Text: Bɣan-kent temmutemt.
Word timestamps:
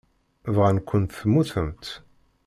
Bɣan-kent 0.55 1.15
temmutemt. 1.19 1.85